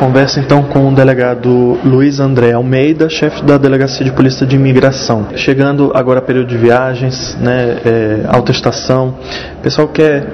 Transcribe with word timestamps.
Conversa 0.00 0.40
então 0.40 0.62
com 0.62 0.88
o 0.88 0.94
delegado 0.94 1.78
Luiz 1.84 2.20
André 2.20 2.52
Almeida, 2.52 3.10
chefe 3.10 3.44
da 3.44 3.58
Delegacia 3.58 4.02
de 4.02 4.10
Polícia 4.10 4.46
de 4.46 4.56
Imigração. 4.56 5.26
Chegando 5.36 5.92
agora 5.94 6.22
período 6.22 6.48
de 6.48 6.56
viagens, 6.56 7.36
né, 7.38 7.76
é, 7.84 8.20
o 8.32 9.62
pessoal 9.62 9.88
quer 9.88 10.26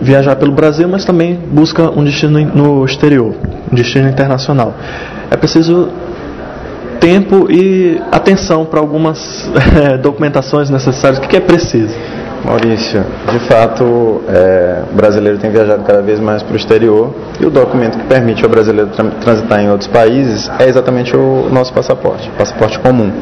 viajar 0.00 0.36
pelo 0.36 0.52
Brasil, 0.52 0.88
mas 0.88 1.04
também 1.04 1.34
busca 1.34 1.90
um 1.90 2.04
destino 2.04 2.38
no 2.54 2.84
exterior, 2.84 3.34
um 3.72 3.74
destino 3.74 4.08
internacional. 4.08 4.76
É 5.28 5.36
preciso 5.36 5.88
tempo 7.00 7.50
e 7.50 8.00
atenção 8.12 8.64
para 8.64 8.78
algumas 8.78 9.50
é, 9.92 9.98
documentações 9.98 10.70
necessárias. 10.70 11.18
O 11.18 11.22
que 11.22 11.36
é 11.36 11.40
preciso? 11.40 11.92
Maurício, 12.44 13.04
de 13.30 13.38
fato, 13.40 14.22
é, 14.28 14.82
o 14.90 14.94
brasileiro 14.94 15.38
tem 15.38 15.50
viajado 15.50 15.82
cada 15.84 16.00
vez 16.00 16.18
mais 16.18 16.42
para 16.42 16.54
o 16.54 16.56
exterior 16.56 17.14
e 17.38 17.44
o 17.44 17.50
documento 17.50 17.98
que 17.98 18.04
permite 18.04 18.42
ao 18.42 18.50
brasileiro 18.50 18.90
transitar 19.20 19.60
em 19.60 19.70
outros 19.70 19.88
países 19.88 20.50
é 20.58 20.66
exatamente 20.66 21.14
o 21.14 21.48
nosso 21.50 21.72
passaporte, 21.72 22.30
passaporte 22.38 22.78
comum. 22.78 23.12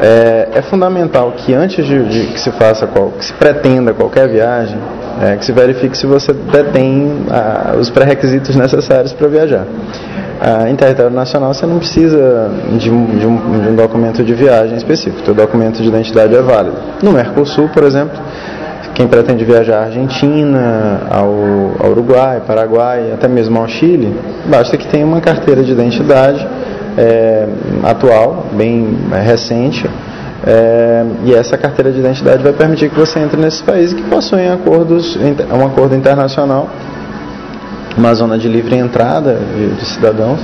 É, 0.00 0.50
é 0.54 0.62
fundamental 0.62 1.32
que 1.36 1.52
antes 1.52 1.84
de, 1.84 2.04
de, 2.04 2.26
que 2.32 2.40
se 2.40 2.52
faça, 2.52 2.86
qual, 2.86 3.10
que 3.10 3.24
se 3.24 3.32
pretenda 3.32 3.92
qualquer 3.92 4.28
viagem, 4.28 4.78
é, 5.20 5.36
que 5.36 5.44
se 5.44 5.52
verifique 5.52 5.96
se 5.96 6.06
você 6.06 6.32
detém 6.32 7.26
ah, 7.30 7.74
os 7.78 7.90
pré-requisitos 7.90 8.54
necessários 8.56 9.12
para 9.12 9.28
viajar 9.28 9.66
ah, 10.40 10.70
em 10.70 10.76
território 10.76 11.10
nacional 11.10 11.52
você 11.52 11.66
não 11.66 11.78
precisa 11.78 12.50
de 12.78 12.90
um, 12.90 13.06
de, 13.18 13.26
um, 13.26 13.60
de 13.60 13.68
um, 13.70 13.74
documento 13.74 14.22
de 14.22 14.34
viagem 14.34 14.76
específico, 14.76 15.30
o 15.30 15.34
documento 15.34 15.82
de 15.82 15.88
identidade 15.88 16.34
é 16.34 16.40
válido. 16.40 16.76
No 17.02 17.12
Mercosul, 17.12 17.68
por 17.68 17.82
exemplo, 17.82 18.16
quem 18.94 19.06
pretende 19.06 19.44
viajar 19.44 19.78
à 19.78 19.84
Argentina, 19.84 21.02
ao, 21.10 21.26
ao 21.80 21.90
Uruguai, 21.90 22.42
Paraguai, 22.46 23.12
até 23.12 23.28
mesmo 23.28 23.58
ao 23.58 23.68
Chile, 23.68 24.12
basta 24.46 24.76
que 24.76 24.86
tenha 24.86 25.06
uma 25.06 25.20
carteira 25.20 25.62
de 25.62 25.72
identidade 25.72 26.46
é, 26.96 27.46
atual, 27.84 28.46
bem 28.52 28.98
é, 29.12 29.20
recente, 29.20 29.88
é, 30.46 31.04
e 31.24 31.34
essa 31.34 31.58
carteira 31.58 31.90
de 31.90 31.98
identidade 31.98 32.42
vai 32.42 32.52
permitir 32.52 32.88
que 32.88 32.98
você 32.98 33.18
entre 33.18 33.40
nesses 33.40 33.60
países 33.60 33.92
que 33.92 34.02
possuem 34.02 34.48
acordos, 34.48 35.16
um 35.16 35.66
acordo 35.66 35.96
internacional 35.96 36.68
uma 37.98 38.14
zona 38.14 38.38
de 38.38 38.48
livre 38.48 38.76
entrada 38.76 39.34
de, 39.34 39.84
cidadãos 39.86 40.40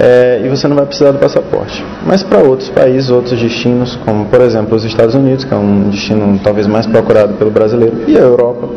é, 0.00 0.40
e 0.42 0.48
você 0.48 0.66
não 0.66 0.74
vai 0.74 0.86
precisar 0.86 1.12
do 1.12 1.18
passaporte. 1.18 1.84
Mas 2.06 2.22
para 2.22 2.40
outros 2.40 2.70
países, 2.70 3.10
outros 3.10 3.38
destinos, 3.38 3.94
como 4.06 4.24
por 4.24 4.40
exemplo 4.40 4.74
os 4.74 4.84
Estados 4.84 5.14
Unidos, 5.14 5.44
que 5.44 5.52
é 5.52 5.56
um 5.56 5.90
destino 5.90 6.40
talvez 6.42 6.66
mais 6.66 6.86
procurado 6.86 7.34
pelo 7.34 7.50
brasileiro, 7.50 8.04
e 8.08 8.16
a 8.16 8.20
Europa, 8.20 8.68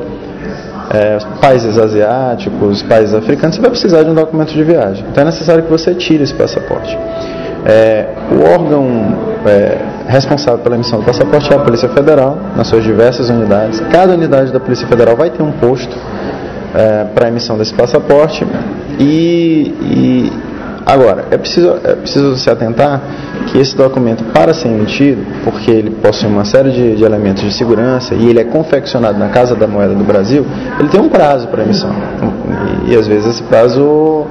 é, 0.93 1.17
países 1.41 1.77
asiáticos, 1.77 2.83
países 2.83 3.15
africanos, 3.15 3.55
você 3.55 3.61
vai 3.61 3.71
precisar 3.71 4.03
de 4.03 4.09
um 4.09 4.13
documento 4.13 4.53
de 4.53 4.63
viagem. 4.63 5.05
Então 5.09 5.21
é 5.21 5.25
necessário 5.25 5.63
que 5.63 5.71
você 5.71 5.95
tire 5.95 6.23
esse 6.23 6.33
passaporte. 6.33 6.97
É, 7.65 8.07
o 8.31 8.53
órgão 8.53 8.85
é, 9.45 9.77
responsável 10.07 10.59
pela 10.59 10.75
emissão 10.75 10.99
do 10.99 11.05
passaporte 11.05 11.51
é 11.51 11.55
a 11.55 11.59
Polícia 11.59 11.89
Federal, 11.89 12.37
nas 12.55 12.67
suas 12.67 12.83
diversas 12.83 13.29
unidades. 13.29 13.79
Cada 13.91 14.13
unidade 14.13 14.51
da 14.51 14.59
Polícia 14.59 14.87
Federal 14.87 15.15
vai 15.15 15.29
ter 15.29 15.41
um 15.41 15.51
posto 15.51 15.95
é, 16.73 17.05
para 17.13 17.25
a 17.25 17.29
emissão 17.29 17.57
desse 17.57 17.73
passaporte. 17.73 18.45
E, 18.99 19.73
e, 19.81 20.33
agora, 20.85 21.25
é 21.31 21.37
preciso, 21.37 21.79
é 21.83 21.95
preciso 21.95 22.35
se 22.37 22.49
atentar 22.49 23.01
que 23.47 23.57
esse 23.57 23.75
documento, 23.75 24.23
para 24.25 24.53
ser 24.53 24.67
emitido, 24.67 25.21
porque 25.43 25.71
ele 25.71 25.89
possui 25.89 26.29
uma 26.29 26.45
série 26.45 26.71
de, 26.71 26.95
de 26.95 27.03
elementos 27.03 27.43
de 27.43 27.53
segurança 27.53 28.13
e 28.13 28.29
ele 28.29 28.39
é 28.39 28.43
confeccionado 28.43 29.17
na 29.17 29.29
Casa 29.29 29.55
da 29.55 29.67
Moeda 29.67 29.93
do 29.93 30.03
Brasil, 30.03 30.45
ele 30.79 30.89
tem 30.89 30.99
um 30.99 31.09
prazo 31.09 31.47
para 31.47 31.63
emissão. 31.63 31.91
E, 32.85 32.93
e 32.93 32.95
às 32.95 33.07
vezes 33.07 33.27
esse 33.27 33.43
prazo 33.43 34.25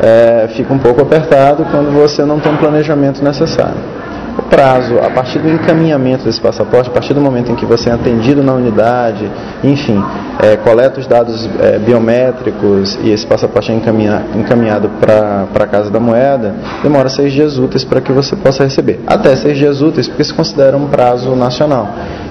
é, 0.00 0.48
fica 0.54 0.72
um 0.72 0.78
pouco 0.78 1.02
apertado 1.02 1.64
quando 1.70 1.92
você 1.92 2.24
não 2.24 2.38
tem 2.38 2.52
um 2.52 2.56
planejamento 2.56 3.22
necessário 3.24 4.05
prazo, 4.42 4.98
a 4.98 5.10
partir 5.10 5.38
do 5.38 5.48
encaminhamento 5.48 6.24
desse 6.24 6.40
passaporte, 6.40 6.88
a 6.88 6.92
partir 6.92 7.14
do 7.14 7.20
momento 7.20 7.50
em 7.50 7.54
que 7.54 7.66
você 7.66 7.90
é 7.90 7.92
atendido 7.92 8.42
na 8.42 8.52
unidade, 8.52 9.30
enfim, 9.62 10.02
é, 10.42 10.56
coleta 10.56 11.00
os 11.00 11.06
dados 11.06 11.48
é, 11.60 11.78
biométricos 11.78 12.98
e 13.02 13.10
esse 13.10 13.26
passaporte 13.26 13.72
é 13.72 13.74
encaminha, 13.74 14.24
encaminhado 14.34 14.90
para 15.00 15.46
a 15.54 15.66
Casa 15.66 15.90
da 15.90 16.00
Moeda, 16.00 16.54
demora 16.82 17.08
seis 17.08 17.32
dias 17.32 17.58
úteis 17.58 17.84
para 17.84 18.00
que 18.00 18.12
você 18.12 18.36
possa 18.36 18.64
receber. 18.64 19.00
Até 19.06 19.34
seis 19.36 19.56
dias 19.56 19.80
úteis, 19.80 20.08
porque 20.08 20.24
se 20.24 20.34
considera 20.34 20.76
um 20.76 20.86
prazo 20.88 21.34
nacional. 21.34 21.88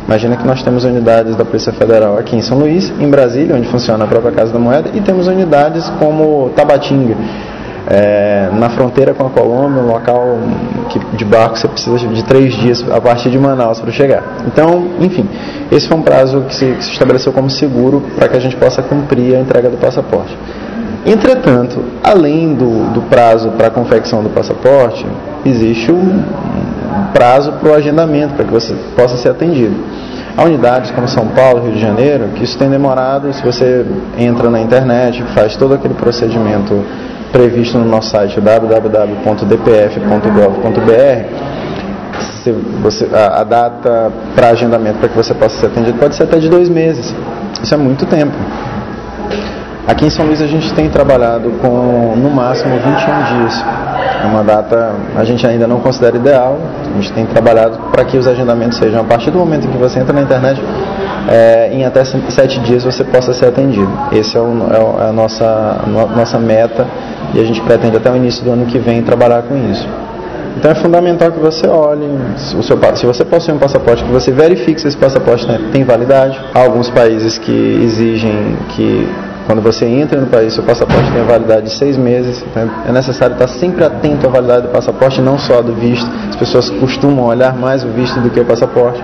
Imagina 0.07 0.37
que 0.37 0.45
nós 0.45 0.61
temos 0.61 0.83
unidades 0.83 1.35
da 1.35 1.43
Polícia 1.43 1.73
Federal 1.73 2.17
aqui 2.17 2.35
em 2.35 2.41
São 2.41 2.59
Luís, 2.59 2.93
em 2.99 3.09
Brasília, 3.09 3.55
onde 3.55 3.67
funciona 3.67 4.03
a 4.03 4.07
própria 4.07 4.31
Casa 4.31 4.53
da 4.53 4.59
Moeda, 4.59 4.89
e 4.93 5.01
temos 5.01 5.27
unidades 5.27 5.89
como 5.99 6.51
Tabatinga 6.55 7.15
é, 7.87 8.49
na 8.53 8.69
fronteira 8.69 9.13
com 9.13 9.27
a 9.27 9.29
Colômbia, 9.29 9.81
um 9.81 9.87
local 9.87 10.37
que 10.89 10.99
de 11.15 11.25
barco 11.25 11.57
você 11.57 11.67
precisa 11.67 12.07
de 12.07 12.23
três 12.23 12.53
dias 12.53 12.83
a 12.91 12.99
partir 12.99 13.29
de 13.29 13.37
Manaus 13.37 13.79
para 13.79 13.91
chegar. 13.91 14.23
Então, 14.47 14.87
enfim, 14.99 15.27
esse 15.71 15.87
foi 15.87 15.97
um 15.97 16.01
prazo 16.01 16.41
que 16.41 16.55
se, 16.55 16.65
que 16.65 16.83
se 16.83 16.91
estabeleceu 16.91 17.31
como 17.31 17.49
seguro 17.49 18.01
para 18.15 18.27
que 18.27 18.37
a 18.37 18.39
gente 18.39 18.55
possa 18.55 18.81
cumprir 18.81 19.35
a 19.35 19.39
entrega 19.39 19.69
do 19.69 19.77
passaporte. 19.77 20.35
Entretanto, 21.05 21.83
além 22.03 22.55
do, 22.55 22.91
do 22.91 23.01
prazo 23.03 23.51
para 23.51 23.67
a 23.67 23.69
confecção 23.69 24.23
do 24.23 24.29
passaporte, 24.29 25.05
existe 25.45 25.91
um 25.91 26.23
prazo 27.13 27.51
para 27.53 27.69
o 27.69 27.73
agendamento, 27.75 28.33
para 28.33 28.45
que 28.45 28.51
você 28.51 28.73
possa 28.95 29.15
ser 29.17 29.29
atendido. 29.29 29.75
Há 30.35 30.43
unidades 30.43 30.91
como 30.91 31.07
São 31.07 31.27
Paulo, 31.27 31.61
Rio 31.61 31.73
de 31.73 31.79
Janeiro, 31.79 32.29
que 32.35 32.43
isso 32.43 32.57
tem 32.57 32.69
demorado, 32.69 33.31
se 33.31 33.43
você 33.43 33.85
entra 34.17 34.49
na 34.49 34.59
internet, 34.59 35.23
faz 35.35 35.55
todo 35.55 35.75
aquele 35.75 35.93
procedimento 35.93 36.83
previsto 37.35 37.77
no 37.77 37.83
nosso 37.83 38.11
site 38.11 38.39
www.dpf.gov.br, 38.39 38.95
você, 42.81 43.09
a, 43.13 43.41
a 43.41 43.43
data 43.43 44.09
para 44.33 44.51
agendamento 44.51 44.99
para 44.99 45.09
que 45.09 45.17
você 45.17 45.33
possa 45.33 45.59
ser 45.59 45.65
atendido 45.65 45.99
pode 45.99 46.15
ser 46.15 46.23
até 46.23 46.37
de 46.37 46.47
dois 46.47 46.69
meses. 46.69 47.13
Isso 47.61 47.73
é 47.73 47.77
muito 47.77 48.05
tempo. 48.05 48.33
Aqui 49.85 50.05
em 50.05 50.09
São 50.09 50.25
Luís 50.25 50.41
a 50.41 50.47
gente 50.47 50.73
tem 50.73 50.89
trabalhado 50.89 51.49
com 51.61 52.15
no 52.15 52.29
máximo 52.29 52.73
21 52.75 53.39
dias. 53.39 53.65
É 54.23 54.27
uma 54.27 54.43
data 54.43 54.93
a 55.17 55.23
gente 55.25 55.45
ainda 55.45 55.67
não 55.67 55.81
considera 55.81 56.15
ideal. 56.15 56.57
A 56.89 56.95
gente 56.95 57.11
tem 57.11 57.25
trabalhado 57.25 57.77
para 57.91 58.05
que 58.05 58.17
os 58.17 58.27
agendamentos 58.27 58.77
sejam 58.77 59.01
a 59.01 59.03
partir 59.03 59.29
do 59.29 59.39
momento 59.39 59.67
em 59.67 59.71
que 59.71 59.77
você 59.77 59.99
entra 59.99 60.13
na 60.13 60.21
internet, 60.21 60.61
é, 61.27 61.69
em 61.73 61.83
até 61.83 62.05
sete 62.05 62.61
dias 62.61 62.85
você 62.85 63.03
possa 63.03 63.33
ser 63.33 63.47
atendido. 63.47 63.91
Essa 64.13 64.37
é, 64.37 64.41
o, 64.41 64.97
é 65.01 65.09
a 65.09 65.11
nossa, 65.11 65.81
nossa 66.15 66.39
meta 66.39 66.87
e 67.33 67.39
a 67.39 67.43
gente 67.43 67.61
pretende 67.61 67.97
até 67.97 68.11
o 68.11 68.15
início 68.15 68.43
do 68.43 68.51
ano 68.51 68.65
que 68.65 68.77
vem 68.77 69.01
trabalhar 69.01 69.43
com 69.43 69.55
isso. 69.71 69.87
Então 70.57 70.71
é 70.71 70.75
fundamental 70.75 71.31
que 71.31 71.39
você 71.39 71.67
olhe, 71.67 72.07
o 72.57 72.63
seu, 72.63 72.79
se 72.95 73.05
você 73.05 73.25
possui 73.25 73.53
um 73.53 73.57
passaporte, 73.57 74.03
que 74.03 74.11
você 74.11 74.31
verifique 74.31 74.79
se 74.79 74.87
esse 74.87 74.97
passaporte 74.97 75.45
né, 75.45 75.59
tem 75.71 75.83
validade. 75.83 76.39
Há 76.53 76.61
alguns 76.61 76.89
países 76.89 77.37
que 77.37 77.51
exigem 77.83 78.57
que 78.69 79.07
quando 79.45 79.61
você 79.61 79.85
entra 79.85 80.19
no 80.19 80.27
país, 80.27 80.53
seu 80.53 80.63
passaporte 80.63 81.11
tem 81.11 81.23
validade 81.23 81.65
de 81.65 81.71
seis 81.71 81.97
meses. 81.97 82.43
Então 82.49 82.69
é 82.87 82.91
necessário 82.91 83.33
estar 83.33 83.47
sempre 83.47 83.83
atento 83.83 84.25
à 84.25 84.29
validade 84.29 84.67
do 84.67 84.69
passaporte, 84.69 85.21
não 85.21 85.37
só 85.37 85.61
do 85.61 85.73
visto. 85.73 86.09
As 86.29 86.35
pessoas 86.35 86.69
costumam 86.69 87.25
olhar 87.25 87.55
mais 87.55 87.83
o 87.83 87.89
visto 87.89 88.19
do 88.21 88.29
que 88.29 88.39
o 88.39 88.45
passaporte. 88.45 89.01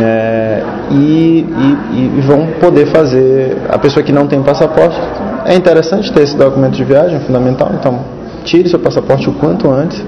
É, 0.00 0.62
e, 0.90 1.46
e, 1.92 2.18
e, 2.18 2.20
vão 2.22 2.46
poder 2.60 2.86
fazer. 2.86 3.56
A 3.68 3.78
pessoa 3.78 4.02
que 4.02 4.12
não 4.12 4.26
tem 4.26 4.42
passaporte, 4.42 4.98
é 5.44 5.54
interessante 5.54 6.12
ter 6.12 6.22
esse 6.22 6.36
documento 6.36 6.74
de 6.74 6.84
viagem, 6.84 7.16
é 7.16 7.20
fundamental, 7.20 7.70
então 7.74 8.00
tire 8.44 8.68
seu 8.68 8.78
passaporte 8.78 9.28
o 9.28 9.32
quanto 9.34 9.70
antes. 9.70 10.02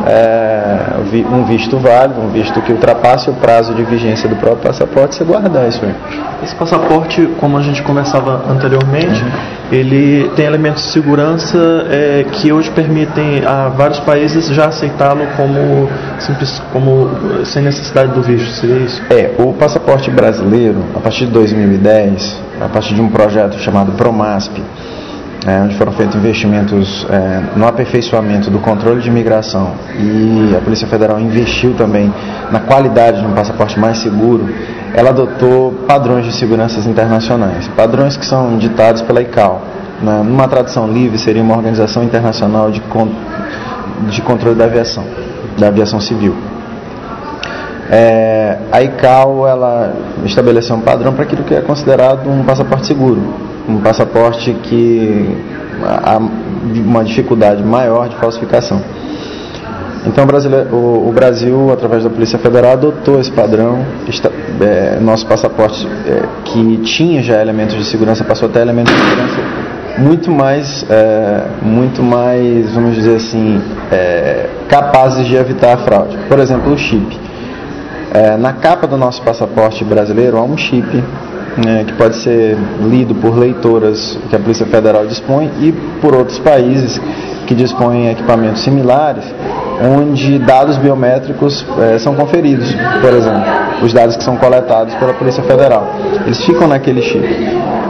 é, 0.06 0.96
um 1.30 1.44
visto 1.44 1.78
válido, 1.78 2.20
um 2.20 2.28
visto 2.28 2.60
que 2.62 2.72
ultrapasse 2.72 3.30
o 3.30 3.34
prazo 3.34 3.74
de 3.74 3.84
vigência 3.84 4.28
do 4.28 4.36
próprio 4.36 4.70
passaporte, 4.70 5.14
você 5.14 5.24
guardar 5.24 5.68
isso 5.68 5.84
aí. 5.84 5.94
Esse 6.42 6.54
passaporte, 6.54 7.28
como 7.38 7.56
a 7.56 7.62
gente 7.62 7.82
conversava 7.82 8.42
anteriormente, 8.50 9.22
uhum. 9.22 9.30
ele 9.70 10.28
tem 10.34 10.44
elementos 10.44 10.82
de 10.82 10.90
segurança 10.90 11.58
é, 11.88 12.24
que 12.32 12.52
hoje 12.52 12.70
permitem 12.70 13.44
a 13.46 13.68
vários 13.68 14.00
países 14.00 14.48
já 14.48 14.66
aceitá-lo 14.66 15.24
como 15.36 15.88
simples, 16.18 16.60
como 16.72 17.10
sem 17.44 17.62
necessidade 17.62 18.12
do 18.12 18.22
visto, 18.22 18.50
seria 18.54 18.78
isso? 18.78 19.00
É, 19.10 19.34
o 19.38 19.52
passaporte 19.52 20.10
brasileiro, 20.10 20.78
a 20.96 21.00
partir 21.00 21.26
de 21.26 21.32
2010, 21.32 22.42
a 22.64 22.68
partir 22.68 22.94
de 22.94 23.00
um 23.00 23.08
projeto 23.08 23.58
chamado 23.58 23.92
Promasp, 23.92 24.56
é, 25.46 25.60
onde 25.60 25.74
foram 25.76 25.92
feitos 25.92 26.14
investimentos 26.14 27.04
é, 27.10 27.42
no 27.56 27.66
aperfeiçoamento 27.66 28.48
do 28.48 28.60
controle 28.60 29.00
de 29.00 29.08
imigração 29.08 29.72
e 29.98 30.54
a 30.56 30.60
Polícia 30.60 30.86
Federal 30.86 31.18
investiu 31.18 31.74
também 31.74 32.12
na 32.52 32.60
qualidade 32.60 33.20
de 33.20 33.26
um 33.26 33.32
passaporte 33.32 33.78
mais 33.78 33.98
seguro, 33.98 34.48
ela 34.94 35.10
adotou 35.10 35.72
padrões 35.88 36.26
de 36.26 36.32
segurança 36.32 36.78
internacionais, 36.88 37.66
padrões 37.76 38.16
que 38.16 38.24
são 38.24 38.56
ditados 38.56 39.02
pela 39.02 39.20
ICAO. 39.20 39.62
Né? 40.00 40.22
Numa 40.24 40.46
tradução 40.46 40.86
livre, 40.86 41.18
seria 41.18 41.42
uma 41.42 41.56
organização 41.56 42.04
internacional 42.04 42.70
de, 42.70 42.80
con 42.82 43.08
de 44.08 44.20
controle 44.22 44.56
da 44.56 44.64
aviação, 44.64 45.04
da 45.58 45.68
aviação 45.68 46.00
civil. 46.00 46.36
É, 47.94 48.56
a 48.72 48.82
ICAO 48.82 49.46
ela 49.46 49.92
estabeleceu 50.24 50.74
um 50.74 50.80
padrão 50.80 51.12
para 51.12 51.24
aquilo 51.24 51.44
que 51.44 51.54
é 51.54 51.60
considerado 51.60 52.26
um 52.26 52.42
passaporte 52.42 52.86
seguro 52.86 53.20
um 53.68 53.78
passaporte 53.78 54.52
que 54.62 55.36
há 55.84 56.18
uma 56.18 57.04
dificuldade 57.04 57.62
maior 57.62 58.08
de 58.08 58.16
falsificação. 58.16 58.80
Então 60.04 60.24
o, 60.24 61.12
Brasil, 61.12 61.72
através 61.72 62.02
da 62.02 62.10
Polícia 62.10 62.38
Federal, 62.38 62.72
adotou 62.72 63.20
esse 63.20 63.30
padrão. 63.30 63.84
É, 64.60 64.98
nosso 65.00 65.26
passaporte, 65.26 65.86
é, 66.06 66.22
que 66.44 66.78
tinha 66.78 67.22
já 67.22 67.40
elementos 67.40 67.76
de 67.76 67.84
segurança, 67.84 68.24
passou 68.24 68.48
a 68.48 68.52
ter 68.52 68.60
elementos 68.60 68.92
de 68.92 69.00
segurança 69.00 69.40
muito 69.98 70.30
mais, 70.30 70.84
é, 70.90 71.44
muito 71.62 72.02
mais, 72.02 72.72
vamos 72.72 72.94
dizer 72.94 73.16
assim, 73.16 73.60
capazes 74.68 75.26
de 75.26 75.36
evitar 75.36 75.74
a 75.74 75.76
fraude. 75.76 76.16
Por 76.28 76.38
exemplo, 76.40 76.72
o 76.72 76.78
chip. 76.78 77.18
É, 78.14 78.36
na 78.36 78.52
capa 78.52 78.86
do 78.86 78.98
nosso 78.98 79.22
passaporte 79.22 79.82
brasileiro 79.84 80.36
há 80.36 80.42
um 80.42 80.56
chip 80.56 81.02
né, 81.64 81.84
que 81.86 81.94
pode 81.94 82.16
ser 82.16 82.58
lido 82.80 83.14
por 83.14 83.38
leitoras 83.38 84.18
que 84.28 84.36
a 84.36 84.38
Polícia 84.38 84.66
Federal 84.66 85.06
dispõe 85.06 85.50
e 85.60 85.72
por 86.00 86.14
outros 86.14 86.38
países 86.38 87.00
que 87.46 87.54
dispõem 87.54 88.10
equipamentos 88.10 88.62
similares, 88.62 89.24
onde 89.98 90.38
dados 90.38 90.76
biométricos 90.76 91.64
é, 91.80 91.98
são 91.98 92.14
conferidos, 92.14 92.74
por 93.00 93.12
exemplo, 93.12 93.42
os 93.82 93.92
dados 93.92 94.16
que 94.16 94.24
são 94.24 94.36
coletados 94.36 94.94
pela 94.94 95.14
Polícia 95.14 95.42
Federal. 95.42 95.86
Eles 96.26 96.44
ficam 96.44 96.68
naquele 96.68 97.02
chip. 97.02 97.26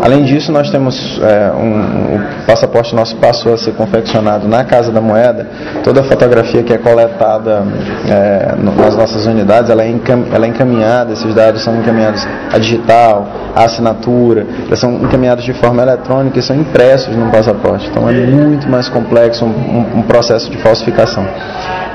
Além 0.02 0.24
disso, 0.24 0.50
nós 0.50 0.68
temos 0.68 1.20
é, 1.22 1.52
um, 1.52 2.16
o 2.16 2.44
passaporte 2.44 2.92
nosso 2.92 3.14
passou 3.18 3.54
a 3.54 3.56
ser 3.56 3.70
confeccionado 3.74 4.48
na 4.48 4.64
Casa 4.64 4.90
da 4.90 5.00
Moeda. 5.00 5.46
Toda 5.84 6.00
a 6.00 6.02
fotografia 6.02 6.60
que 6.64 6.72
é 6.72 6.78
coletada 6.78 7.62
é, 8.10 8.52
nas 8.58 8.96
nossas 8.96 9.26
unidades, 9.26 9.70
é, 9.70 9.72
ela 9.72 9.84
é 9.84 10.48
encaminhada, 10.48 11.12
esses 11.12 11.32
dados 11.32 11.62
são 11.62 11.78
encaminhados 11.78 12.26
a 12.52 12.58
digital, 12.58 13.28
a 13.54 13.64
assinatura, 13.64 14.46
eles 14.66 14.78
são 14.78 14.94
encaminhados 14.94 15.44
de 15.44 15.52
forma 15.52 15.82
eletrônica 15.82 16.38
e 16.38 16.42
são 16.42 16.56
impressos 16.56 17.14
no 17.14 17.30
passaporte. 17.30 17.88
Então 17.90 18.08
é 18.08 18.12
muito 18.12 18.68
mais 18.68 18.88
complexo 18.88 19.44
um, 19.44 19.48
um, 19.48 19.98
um 19.98 20.02
processo 20.02 20.50
de 20.50 20.56
falsificação. 20.58 21.26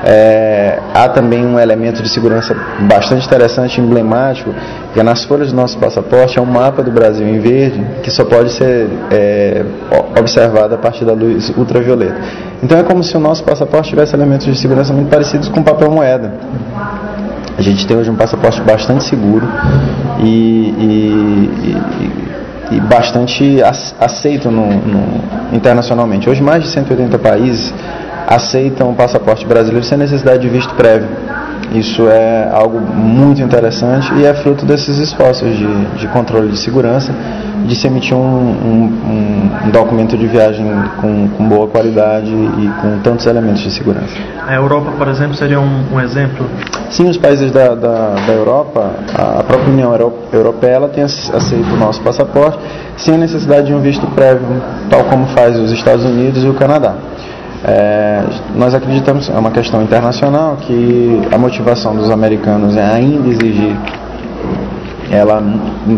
É, 0.04 0.78
há 0.94 1.08
também 1.08 1.44
um 1.44 1.58
elemento 1.58 2.02
de 2.02 2.08
segurança 2.08 2.54
bastante 2.80 3.26
interessante, 3.26 3.80
emblemático, 3.80 4.54
que 4.94 5.00
é 5.00 5.02
nas 5.02 5.24
folhas 5.24 5.50
do 5.50 5.56
nosso 5.56 5.76
passaporte 5.78 6.38
é 6.38 6.42
um 6.42 6.46
mapa 6.46 6.82
do 6.82 6.90
Brasil 6.90 7.26
em 7.26 7.40
verde 7.40 7.84
que 8.02 8.10
só 8.10 8.24
pode 8.24 8.52
ser 8.52 8.88
é, 9.10 9.64
observado 10.18 10.74
a 10.74 10.78
partir 10.78 11.04
da 11.04 11.12
luz 11.12 11.50
ultravioleta. 11.56 12.16
Então 12.62 12.78
é 12.78 12.82
como 12.82 13.02
se 13.02 13.16
o 13.16 13.20
nosso 13.20 13.42
passaporte 13.44 13.90
tivesse 13.90 14.14
elementos 14.14 14.46
de 14.46 14.56
segurança 14.56 14.92
muito 14.92 15.10
parecidos 15.10 15.48
com 15.48 15.62
papel 15.62 15.90
moeda. 15.90 16.32
A 17.58 17.62
gente 17.62 17.84
tem 17.88 17.96
hoje 17.96 18.08
um 18.08 18.14
passaporte 18.14 18.60
bastante 18.60 19.02
seguro 19.02 19.44
e, 20.20 20.28
e, 20.78 21.76
e, 22.70 22.76
e 22.76 22.80
bastante 22.80 23.60
aceito 23.98 24.48
no, 24.48 24.68
no, 24.68 25.02
internacionalmente. 25.52 26.30
Hoje 26.30 26.40
mais 26.40 26.62
de 26.62 26.68
180 26.68 27.18
países 27.18 27.74
aceitam 28.28 28.90
o 28.90 28.94
passaporte 28.94 29.44
brasileiro 29.44 29.84
sem 29.84 29.98
necessidade 29.98 30.40
de 30.40 30.48
visto 30.48 30.72
prévio. 30.76 31.08
Isso 31.72 32.08
é 32.08 32.48
algo 32.52 32.78
muito 32.78 33.42
interessante 33.42 34.08
e 34.14 34.24
é 34.24 34.32
fruto 34.34 34.64
desses 34.64 34.96
esforços 34.98 35.56
de, 35.56 35.84
de 35.96 36.06
controle 36.06 36.50
de 36.50 36.58
segurança, 36.58 37.12
de 37.66 37.74
se 37.74 37.86
emitir 37.86 38.16
um, 38.16 38.20
um, 38.20 39.50
um 39.66 39.70
documento 39.70 40.16
de 40.16 40.26
viagem 40.26 40.66
com, 41.00 41.28
com, 41.28 41.48
boa 41.48 41.66
qualidade 41.66 42.30
e 42.30 42.68
com 42.80 42.98
tantos 43.02 43.26
elementos 43.26 43.62
de 43.62 43.70
segurança. 43.70 44.16
A 44.46 44.54
Europa, 44.54 44.92
por 44.96 45.08
exemplo, 45.08 45.34
seria 45.34 45.60
um, 45.60 45.84
um 45.92 46.00
exemplo? 46.00 46.46
Sim, 46.90 47.08
os 47.08 47.16
países 47.16 47.50
da, 47.50 47.74
da, 47.74 48.14
da 48.26 48.32
Europa, 48.32 48.90
a 49.14 49.42
própria 49.42 49.72
União 49.72 49.92
Europeia, 50.32 50.72
ela 50.72 50.88
tem 50.88 51.04
aceito 51.04 51.74
o 51.74 51.76
nosso 51.76 52.00
passaporte 52.02 52.58
sem 52.96 53.14
a 53.14 53.18
necessidade 53.18 53.66
de 53.66 53.74
um 53.74 53.80
visto 53.80 54.06
prévio, 54.08 54.62
tal 54.88 55.04
como 55.04 55.26
faz 55.28 55.58
os 55.58 55.70
Estados 55.72 56.04
Unidos 56.04 56.44
e 56.44 56.48
o 56.48 56.54
Canadá. 56.54 56.94
É, 57.64 58.22
nós 58.54 58.74
acreditamos, 58.74 59.28
é 59.28 59.36
uma 59.36 59.50
questão 59.50 59.82
internacional, 59.82 60.56
que 60.60 61.22
a 61.32 61.38
motivação 61.38 61.94
dos 61.94 62.10
americanos 62.10 62.76
é 62.76 62.84
ainda 62.84 63.28
exigir 63.28 63.76
ela 65.10 65.42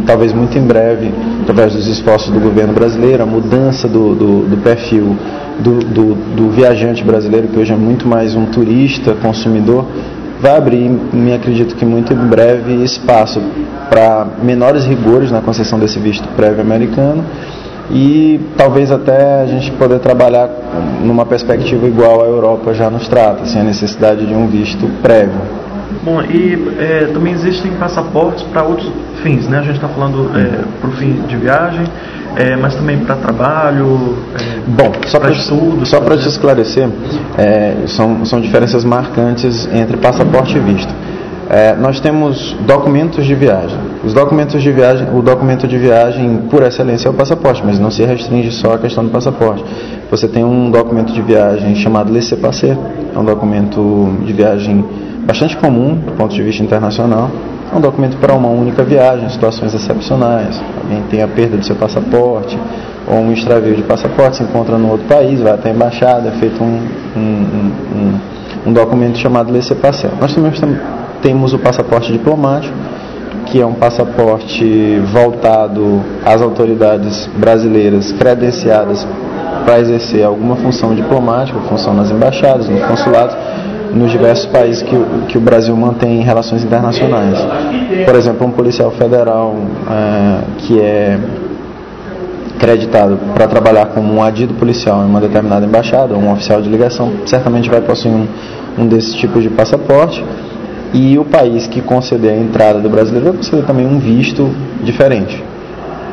talvez 0.06 0.32
muito 0.32 0.56
em 0.56 0.62
breve, 0.62 1.12
através 1.42 1.74
dos 1.74 1.86
esforços 1.86 2.30
do 2.30 2.40
governo 2.40 2.72
brasileiro, 2.72 3.22
a 3.22 3.26
mudança 3.26 3.88
do, 3.88 4.14
do, 4.14 4.48
do 4.48 4.56
perfil 4.62 5.16
do, 5.58 5.78
do, 5.80 6.14
do, 6.36 6.50
viajante 6.50 7.04
brasileiro, 7.04 7.48
que 7.48 7.58
hoje 7.58 7.72
é 7.72 7.76
muito 7.76 8.06
mais 8.06 8.34
um 8.34 8.46
turista, 8.46 9.14
consumidor, 9.14 9.84
vai 10.40 10.56
abrir, 10.56 10.88
me 11.12 11.34
acredito 11.34 11.74
que 11.74 11.84
muito 11.84 12.12
em 12.12 12.16
breve, 12.16 12.82
espaço 12.82 13.42
para 13.90 14.26
menores 14.42 14.84
rigores 14.84 15.30
na 15.30 15.40
concessão 15.40 15.78
desse 15.78 15.98
visto 15.98 16.26
prévio 16.36 16.60
americano 16.60 17.24
e 17.90 18.40
talvez 18.56 18.90
até 18.92 19.42
a 19.42 19.46
gente 19.46 19.70
poder 19.72 19.98
trabalhar 19.98 20.48
numa 21.02 21.26
perspectiva 21.26 21.86
igual 21.88 22.22
à 22.22 22.26
Europa 22.26 22.72
já 22.72 22.88
nos 22.88 23.08
trata, 23.08 23.44
sem 23.44 23.60
a 23.60 23.64
necessidade 23.64 24.24
de 24.24 24.32
um 24.32 24.46
visto 24.46 24.88
prévio. 25.02 25.40
Bom, 26.02 26.22
e 26.22 26.74
é, 26.78 27.10
também 27.12 27.32
existem 27.32 27.72
passaportes 27.72 28.42
para 28.44 28.62
outros 28.62 28.90
fins, 29.22 29.46
né? 29.48 29.58
A 29.58 29.62
gente 29.62 29.76
está 29.76 29.88
falando 29.88 30.30
é, 30.36 30.64
para 30.80 30.88
o 30.88 30.92
fim 30.92 31.12
de 31.28 31.36
viagem, 31.36 31.84
é, 32.36 32.56
mas 32.56 32.74
também 32.74 32.98
para 33.00 33.16
trabalho, 33.16 34.16
é, 34.34 34.60
Bom, 34.66 34.92
só 35.06 35.18
para 35.18 35.32
estudo. 35.32 35.84
Só 35.84 36.00
para 36.00 36.16
te 36.16 36.28
esclarecer, 36.28 36.88
é, 37.36 37.86
são, 37.86 38.24
são 38.24 38.40
diferenças 38.40 38.84
marcantes 38.84 39.68
entre 39.72 39.96
passaporte 39.96 40.56
e 40.56 40.60
visto. 40.60 40.94
É, 41.52 41.74
nós 41.74 41.98
temos 41.98 42.56
documentos 42.64 43.26
de 43.26 43.34
viagem. 43.34 43.76
Os 44.04 44.14
documentos 44.14 44.62
de 44.62 44.70
viagem, 44.70 45.08
o 45.12 45.20
documento 45.20 45.66
de 45.66 45.76
viagem 45.76 46.42
por 46.48 46.62
excelência 46.62 47.08
é 47.08 47.10
o 47.10 47.14
passaporte, 47.14 47.60
mas 47.66 47.76
não 47.76 47.90
se 47.90 48.04
restringe 48.04 48.52
só 48.52 48.74
à 48.74 48.78
questão 48.78 49.02
do 49.02 49.10
passaporte. 49.10 49.64
Você 50.08 50.28
tem 50.28 50.44
um 50.44 50.70
documento 50.70 51.12
de 51.12 51.20
viagem 51.20 51.74
chamado 51.74 52.12
laissez-passer, 52.12 52.78
é 53.12 53.18
um 53.18 53.24
documento 53.24 54.16
de 54.24 54.32
viagem 54.32 54.84
bastante 55.30 55.56
comum 55.56 55.94
do 55.94 56.12
ponto 56.12 56.34
de 56.34 56.42
vista 56.42 56.60
internacional. 56.60 57.30
É 57.72 57.76
um 57.76 57.80
documento 57.80 58.16
para 58.16 58.34
uma 58.34 58.48
única 58.48 58.82
viagem, 58.82 59.28
situações 59.28 59.72
excepcionais. 59.72 60.60
Alguém 60.82 61.02
tem 61.08 61.22
a 61.22 61.28
perda 61.28 61.56
do 61.56 61.64
seu 61.64 61.76
passaporte 61.76 62.58
ou 63.06 63.16
um 63.16 63.32
extravio 63.32 63.76
de 63.76 63.82
passaporte, 63.82 64.38
se 64.38 64.42
encontra 64.42 64.76
no 64.76 64.90
outro 64.90 65.06
país, 65.06 65.40
vai 65.40 65.52
até 65.52 65.70
a 65.70 65.72
embaixada, 65.72 66.28
é 66.28 66.32
feito 66.32 66.62
um, 66.62 66.80
um, 67.16 67.20
um, 67.20 68.20
um 68.66 68.72
documento 68.72 69.18
chamado 69.18 69.52
laissez-passer. 69.52 70.10
Nós 70.20 70.34
também 70.34 70.52
temos 71.22 71.52
o 71.52 71.58
passaporte 71.60 72.12
diplomático, 72.12 72.74
que 73.46 73.60
é 73.60 73.66
um 73.66 73.74
passaporte 73.74 75.00
voltado 75.12 76.00
às 76.24 76.42
autoridades 76.42 77.28
brasileiras 77.36 78.10
credenciadas 78.12 79.06
para 79.64 79.78
exercer 79.78 80.24
alguma 80.24 80.56
função 80.56 80.92
diplomática, 80.92 81.58
função 81.68 81.94
nas 81.94 82.10
embaixadas, 82.10 82.68
nos 82.68 82.84
consulados, 82.84 83.36
nos 83.94 84.10
diversos 84.10 84.46
países 84.46 84.82
que, 84.82 84.96
que 85.28 85.38
o 85.38 85.40
Brasil 85.40 85.76
mantém 85.76 86.20
relações 86.20 86.64
internacionais. 86.64 87.38
Por 88.04 88.14
exemplo, 88.14 88.46
um 88.46 88.50
policial 88.50 88.90
federal 88.92 89.56
é, 89.90 90.40
que 90.58 90.80
é 90.80 91.18
creditado 92.58 93.18
para 93.34 93.48
trabalhar 93.48 93.86
como 93.86 94.12
um 94.12 94.22
adido 94.22 94.52
policial 94.54 95.02
em 95.02 95.06
uma 95.06 95.20
determinada 95.20 95.64
embaixada, 95.64 96.14
ou 96.14 96.20
um 96.20 96.32
oficial 96.32 96.60
de 96.60 96.68
ligação, 96.68 97.10
certamente 97.24 97.70
vai 97.70 97.80
possuir 97.80 98.12
um, 98.12 98.26
um 98.78 98.86
desses 98.86 99.14
tipos 99.14 99.42
de 99.42 99.48
passaporte 99.48 100.22
e 100.92 101.18
o 101.18 101.24
país 101.24 101.66
que 101.66 101.80
conceder 101.80 102.32
a 102.32 102.36
entrada 102.36 102.80
do 102.80 102.88
brasileiro 102.90 103.26
vai 103.26 103.36
conceder 103.36 103.64
também 103.64 103.86
um 103.86 103.98
visto 103.98 104.50
diferente. 104.82 105.42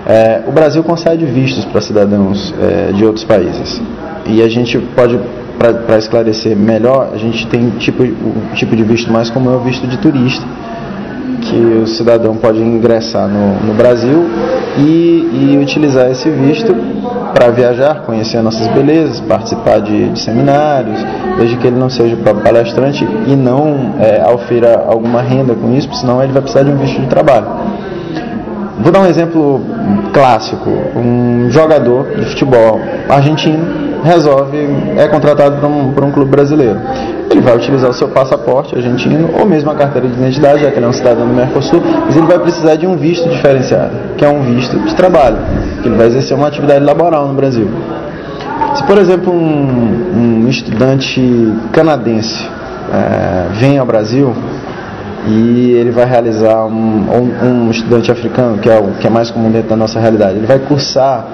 É, 0.05 0.43
o 0.47 0.51
Brasil 0.51 0.81
concede 0.83 1.25
vistos 1.25 1.65
para 1.65 1.81
cidadãos 1.81 2.53
é, 2.61 2.93
de 2.93 3.03
outros 3.03 3.25
países 3.25 3.81
e 4.25 4.41
a 4.41 4.47
gente 4.47 4.77
pode 4.95 5.19
para 5.57 5.97
esclarecer 5.97 6.55
melhor, 6.55 7.09
a 7.13 7.17
gente 7.17 7.47
tem 7.47 7.69
tipo, 7.71 8.03
o 8.03 8.53
tipo 8.53 8.75
de 8.75 8.83
visto 8.83 9.11
mais 9.11 9.29
comum 9.29 9.53
é 9.53 9.55
o 9.55 9.59
visto 9.59 9.87
de 9.87 9.97
turista, 9.97 10.45
que 11.41 11.81
o 11.83 11.87
cidadão 11.87 12.35
pode 12.35 12.59
ingressar 12.59 13.27
no, 13.27 13.65
no 13.65 13.73
Brasil 13.73 14.25
e, 14.77 15.53
e, 15.53 15.59
utilizar 15.61 16.09
esse 16.11 16.29
visto 16.29 16.75
para 17.33 17.49
viajar, 17.49 18.01
conhecer 18.01 18.41
nossas 18.41 18.67
belezas, 18.67 19.19
participar 19.21 19.79
de, 19.79 20.09
de, 20.09 20.19
seminários, 20.19 20.99
desde 21.37 21.57
que 21.57 21.67
ele 21.67 21.77
não 21.77 21.89
seja 21.89 22.15
o 22.15 22.17
próprio 22.19 22.43
palestrante 22.43 23.07
e 23.27 23.35
não 23.35 23.95
é, 23.99 24.21
alguma 24.87 25.21
renda 25.21 25.55
com 25.55 25.73
isso, 25.73 25.91
senão 25.95 26.21
ele 26.23 26.33
vai 26.33 26.41
precisar 26.41 26.63
de 26.63 26.71
um 26.71 26.77
visto 26.77 26.99
de 27.01 27.07
trabalho. 27.07 27.47
Vou 28.79 28.91
dar 28.91 29.01
um 29.01 29.07
exemplo 29.07 29.61
clássico: 30.13 30.69
um 30.95 31.49
jogador 31.49 32.15
de 32.15 32.25
futebol 32.25 32.79
argentino 33.09 33.86
resolve, 34.03 34.57
é 34.97 35.07
contratado 35.07 35.57
por 35.57 35.69
um, 36.03 36.07
um 36.07 36.11
clube 36.11 36.31
brasileiro. 36.31 36.79
Ele 37.29 37.41
vai 37.41 37.55
utilizar 37.55 37.89
o 37.89 37.93
seu 37.93 38.07
passaporte 38.07 38.75
argentino 38.75 39.29
ou 39.37 39.45
mesmo 39.45 39.69
a 39.69 39.75
carteira 39.75 40.07
de 40.07 40.13
identidade, 40.13 40.63
já 40.63 40.71
que 40.71 40.77
ele 40.77 40.85
é 40.85 40.89
um 40.89 40.93
cidadão 40.93 41.27
do 41.27 41.33
Mercosul, 41.33 41.81
mas 42.05 42.15
ele 42.15 42.25
vai 42.25 42.39
precisar 42.39 42.75
de 42.75 42.87
um 42.87 42.95
visto 42.95 43.27
diferenciado, 43.29 43.91
que 44.17 44.23
é 44.25 44.29
um 44.29 44.41
visto 44.41 44.77
de 44.79 44.95
trabalho, 44.95 45.37
que 45.81 45.87
ele 45.87 45.95
vai 45.95 46.07
exercer 46.07 46.35
uma 46.35 46.47
atividade 46.47 46.83
laboral 46.83 47.27
no 47.27 47.33
Brasil. 47.33 47.69
Se, 48.75 48.83
por 48.83 48.97
exemplo, 48.97 49.33
um, 49.33 50.43
um 50.45 50.49
estudante 50.49 51.53
canadense 51.71 52.47
é, 52.93 53.47
vem 53.53 53.77
ao 53.77 53.85
Brasil 53.85 54.33
e 55.27 55.71
ele 55.71 55.91
vai 55.91 56.05
realizar 56.05 56.65
um, 56.65 56.71
um, 56.71 57.45
um, 57.45 57.71
estudante 57.71 58.11
africano, 58.11 58.57
que 58.59 58.69
é 58.69 58.79
o 58.79 58.93
que 58.99 59.05
é 59.05 59.09
mais 59.09 59.29
comum 59.29 59.51
dentro 59.51 59.69
da 59.69 59.75
nossa 59.75 59.99
realidade, 59.99 60.37
ele 60.37 60.47
vai 60.47 60.59
cursar 60.59 61.25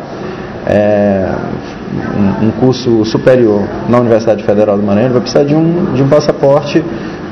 é, 0.65 1.29
um, 2.41 2.51
curso 2.59 3.03
superior 3.05 3.61
na 3.87 3.99
Universidade 3.99 4.43
Federal 4.43 4.77
do 4.77 4.83
Maranhão, 4.83 5.07
ele 5.07 5.13
vai 5.13 5.21
precisar 5.21 5.43
de 5.43 5.55
um, 5.55 5.93
de 5.93 6.03
um 6.03 6.07
passaporte 6.07 6.83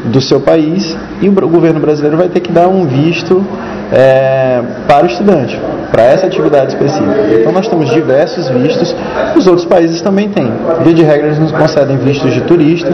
do 0.05 0.19
seu 0.19 0.39
país 0.39 0.97
e 1.21 1.29
o, 1.29 1.31
o 1.31 1.47
governo 1.47 1.79
brasileiro 1.79 2.17
vai 2.17 2.27
ter 2.27 2.39
que 2.39 2.51
dar 2.51 2.67
um 2.67 2.85
visto 2.85 3.45
é, 3.91 4.61
para 4.87 5.05
o 5.05 5.07
estudante, 5.07 5.59
para 5.91 6.03
essa 6.03 6.25
atividade 6.25 6.73
específica. 6.73 7.15
Então 7.39 7.51
nós 7.51 7.67
temos 7.67 7.89
diversos 7.91 8.47
vistos, 8.49 8.95
os 9.35 9.45
outros 9.47 9.65
países 9.65 10.01
também 10.01 10.29
têm. 10.29 10.51
Via 10.83 10.93
de 10.93 11.03
regra, 11.03 11.27
eles 11.27 11.39
nos 11.39 11.51
concedem 11.51 11.97
vistos 11.97 12.33
de 12.33 12.41
turista, 12.41 12.91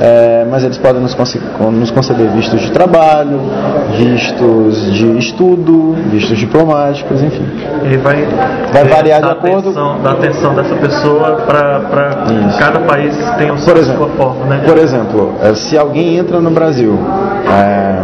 é, 0.00 0.46
mas 0.50 0.64
eles 0.64 0.78
podem 0.78 1.00
nos, 1.02 1.14
nos, 1.14 1.90
conceder 1.90 2.28
vistos 2.28 2.60
de 2.60 2.70
trabalho, 2.70 3.40
vistos 3.96 4.92
de 4.92 5.18
estudo, 5.18 5.94
vistos 6.10 6.38
diplomáticos, 6.38 7.22
enfim. 7.22 7.46
Ele 7.84 7.98
vai, 7.98 8.26
vai 8.72 8.84
variar 8.84 9.22
de 9.22 9.30
acordo 9.30 9.70
atenção, 9.70 10.02
da 10.02 10.12
atenção 10.12 10.54
dessa 10.54 10.74
pessoa 10.76 11.36
para 11.46 11.80
cada 12.58 12.80
país 12.80 13.14
tem 13.38 13.50
o 13.50 13.56
por 13.56 13.76
exemplo, 13.76 14.06
sua 14.06 14.16
forma, 14.16 14.46
né? 14.46 14.62
Por 14.66 14.78
exemplo, 14.78 15.34
é, 15.42 15.54
se 15.54 15.76
alguém 15.76 16.16
entra 16.16 16.40
no 16.40 16.50
Brasil 16.50 16.98
é, 17.48 18.02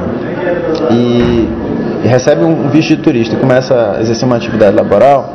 e 0.90 1.49
recebe 2.04 2.45
um 2.45 2.68
visto 2.68 2.88
de 2.88 3.02
turista 3.02 3.35
e 3.35 3.38
começa 3.38 3.97
a 3.97 4.00
exercer 4.00 4.26
uma 4.26 4.37
atividade 4.37 4.76
laboral, 4.76 5.35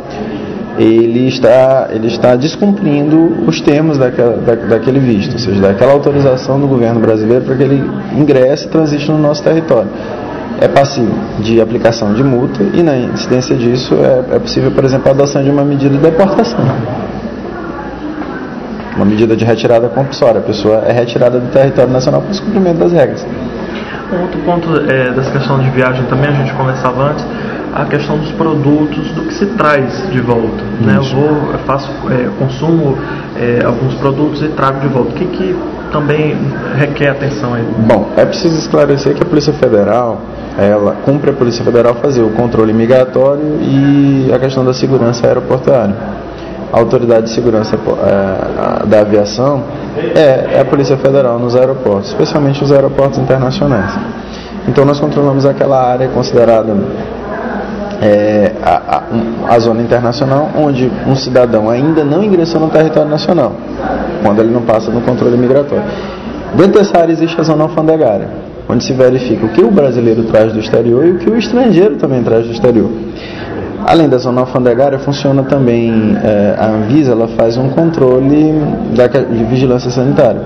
ele 0.77 1.27
está, 1.27 1.89
ele 1.91 2.07
está 2.07 2.35
descumprindo 2.35 3.45
os 3.47 3.61
termos 3.61 3.97
daquela, 3.97 4.37
da, 4.37 4.55
daquele 4.55 4.99
visto, 4.99 5.33
ou 5.33 5.39
seja, 5.39 5.61
daquela 5.61 5.93
autorização 5.93 6.59
do 6.59 6.67
governo 6.67 6.99
brasileiro 6.99 7.45
para 7.45 7.55
que 7.55 7.63
ele 7.63 7.83
ingresse 8.17 8.65
e 8.65 8.69
transite 8.69 9.11
no 9.11 9.19
nosso 9.19 9.43
território. 9.43 9.89
É 10.59 10.67
passivo 10.67 11.13
de 11.39 11.59
aplicação 11.59 12.13
de 12.13 12.23
multa 12.23 12.63
e 12.73 12.81
na 12.81 12.97
incidência 12.97 13.55
disso 13.55 13.95
é, 13.95 14.35
é 14.35 14.39
possível, 14.39 14.71
por 14.71 14.83
exemplo, 14.83 15.09
a 15.09 15.11
adoção 15.11 15.43
de 15.43 15.49
uma 15.49 15.63
medida 15.63 15.95
de 15.95 16.01
deportação. 16.01 16.59
Uma 18.95 19.05
medida 19.05 19.35
de 19.35 19.43
retirada 19.43 19.89
compulsória. 19.89 20.39
A 20.39 20.43
pessoa 20.43 20.83
é 20.85 20.91
retirada 20.91 21.39
do 21.39 21.51
território 21.51 21.91
nacional 21.91 22.21
por 22.21 22.29
descumprimento 22.29 22.77
das 22.77 22.91
regras. 22.91 23.25
Um 24.13 24.21
outro 24.21 24.39
ponto 24.41 24.91
é, 24.91 25.11
dessa 25.11 25.31
questão 25.31 25.59
de 25.59 25.69
viagem 25.71 26.05
também, 26.05 26.29
a 26.29 26.33
gente 26.33 26.53
conversava 26.53 27.09
antes, 27.09 27.25
a 27.73 27.85
questão 27.85 28.17
dos 28.17 28.31
produtos, 28.33 29.11
do 29.13 29.23
que 29.23 29.33
se 29.33 29.47
traz 29.47 30.07
de 30.11 30.21
volta. 30.21 30.63
Né? 30.79 30.95
Eu 30.97 31.03
vou, 31.03 31.51
eu 31.53 31.59
faço, 31.65 31.89
é, 32.11 32.29
consumo 32.37 32.97
é, 33.35 33.65
alguns 33.65 33.95
produtos 33.95 34.43
e 34.43 34.49
trago 34.49 34.79
de 34.79 34.87
volta. 34.87 35.09
O 35.09 35.13
que, 35.13 35.25
que 35.25 35.59
também 35.91 36.37
requer 36.75 37.09
atenção 37.09 37.55
aí? 37.55 37.63
Bom, 37.87 38.09
é 38.15 38.25
preciso 38.25 38.59
esclarecer 38.59 39.15
que 39.15 39.23
a 39.23 39.25
Polícia 39.25 39.53
Federal, 39.53 40.21
ela 40.57 40.95
cumpre 41.03 41.31
a 41.31 41.33
Polícia 41.33 41.65
Federal 41.65 41.95
fazer 41.95 42.21
o 42.21 42.29
controle 42.29 42.71
migratório 42.71 43.57
e 43.61 44.31
a 44.31 44.37
questão 44.37 44.63
da 44.63 44.73
segurança 44.73 45.25
aeroportuária. 45.25 45.95
A 46.71 46.79
autoridade 46.79 47.27
de 47.27 47.31
segurança 47.31 47.75
é, 47.75 48.85
da 48.85 48.99
aviação 49.01 49.63
é, 50.15 50.57
é 50.57 50.59
a 50.59 50.65
Polícia 50.65 50.97
Federal 50.97 51.39
nos 51.39 51.55
aeroportos, 51.55 52.09
especialmente 52.09 52.63
os 52.63 52.71
aeroportos 52.71 53.17
internacionais. 53.17 53.95
Então 54.67 54.85
nós 54.85 54.99
controlamos 54.99 55.45
aquela 55.45 55.81
área 55.81 56.07
considerada 56.07 56.73
é, 58.03 58.51
a, 58.61 58.97
a, 58.97 59.55
a, 59.55 59.59
zona 59.59 59.81
internacional, 59.81 60.49
onde 60.57 60.91
um 61.07 61.15
cidadão 61.15 61.69
ainda 61.69 62.03
não 62.03 62.21
ingressou 62.21 62.59
no 62.59 62.69
território 62.69 63.09
nacional, 63.09 63.53
quando 64.21 64.41
ele 64.41 64.51
não 64.51 64.61
passa 64.61 64.91
no 64.91 64.99
controle 65.01 65.37
migratório. 65.37 65.85
Dentro 66.53 66.79
dessa 66.79 66.99
área 66.99 67.13
existe 67.13 67.39
a 67.39 67.43
zona 67.43 67.63
alfandegária, 67.63 68.27
onde 68.67 68.83
se 68.83 68.91
verifica 68.91 69.45
o 69.45 69.49
que 69.49 69.61
o 69.61 69.71
brasileiro 69.71 70.23
traz 70.25 70.51
do 70.51 70.59
exterior 70.59 71.05
e 71.05 71.11
o 71.11 71.17
que 71.17 71.29
o 71.29 71.37
estrangeiro 71.37 71.95
também 71.95 72.21
traz 72.21 72.45
do 72.45 72.51
exterior. 72.51 72.91
Além 73.85 74.09
da 74.09 74.17
zona 74.17 74.41
alfandegária, 74.41 74.99
funciona 74.99 75.43
também, 75.43 76.17
é, 76.23 76.55
a 76.57 76.67
Anvisa 76.67 77.13
ela 77.13 77.27
faz 77.29 77.57
um 77.57 77.69
controle 77.69 78.53
da, 78.95 79.07
de 79.07 79.43
vigilância 79.45 79.89
sanitária. 79.89 80.41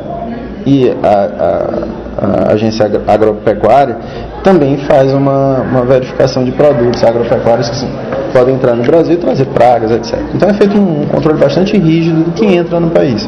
E 0.66 0.90
a, 1.04 1.86
a, 2.20 2.50
a 2.50 2.54
agência 2.54 2.90
agropecuária 3.08 3.98
também 4.44 4.78
faz 4.78 5.14
uma, 5.14 5.62
uma 5.62 5.86
verificação 5.86 6.44
de 6.44 6.52
produtos 6.52 7.04
agropecuários 7.04 7.70
que 7.70 7.88
podem 8.32 8.56
entrar 8.56 8.76
no 8.76 8.84
Brasil 8.84 9.16
e 9.16 9.18
trazer 9.18 9.46
pragas, 9.46 9.92
etc. 9.92 10.20
Então 10.34 10.50
é 10.50 10.54
feito 10.54 10.78
um 10.78 11.06
controle 11.08 11.40
bastante 11.40 11.78
rígido 11.78 12.24
do 12.24 12.32
que 12.32 12.46
entra 12.46 12.80
no 12.80 12.90
país. 12.92 13.28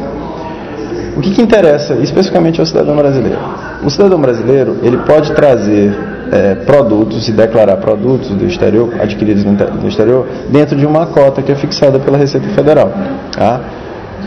O 1.18 1.22
que, 1.22 1.32
que 1.32 1.42
interessa 1.42 1.96
especificamente 1.96 2.60
ao 2.60 2.66
cidadão 2.66 2.96
brasileiro? 2.96 3.39
O 3.84 3.89
cidadão 3.89 4.20
brasileiro 4.22 4.78
ele 4.84 4.98
pode 4.98 5.34
trazer 5.34 5.98
é, 6.32 6.56
produtos 6.56 7.28
e 7.28 7.32
declarar 7.32 7.78
produtos 7.78 8.30
do 8.30 8.46
exterior, 8.46 8.94
adquiridos 9.01 9.44
no 9.44 9.88
exterior, 9.88 10.28
dentro 10.50 10.78
de 10.78 10.86
uma 10.86 11.08
cota 11.08 11.42
que 11.42 11.51
é 11.51 11.56
fixada 11.56 12.00
pela 12.00 12.18
Receita 12.18 12.48
Federal. 12.50 12.92
Tá? 13.36 13.60